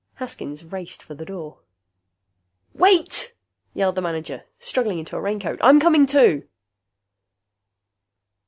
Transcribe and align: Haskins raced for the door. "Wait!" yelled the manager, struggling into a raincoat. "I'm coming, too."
Haskins 0.15 0.63
raced 0.65 1.03
for 1.03 1.13
the 1.13 1.25
door. 1.25 1.59
"Wait!" 2.73 3.35
yelled 3.75 3.93
the 3.93 4.01
manager, 4.01 4.45
struggling 4.57 4.97
into 4.97 5.15
a 5.15 5.21
raincoat. 5.21 5.59
"I'm 5.61 5.79
coming, 5.79 6.07
too." 6.07 6.47